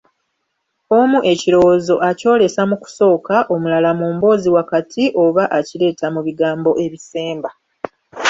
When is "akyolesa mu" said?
2.09-2.75